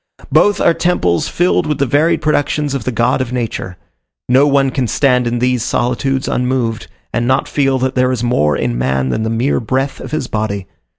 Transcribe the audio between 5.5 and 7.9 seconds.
solitudes unmoved, and not feel